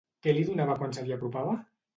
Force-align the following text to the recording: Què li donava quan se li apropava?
Què 0.27 0.33
li 0.37 0.45
donava 0.47 0.79
quan 0.79 0.97
se 0.99 1.05
li 1.11 1.15
apropava? 1.19 1.57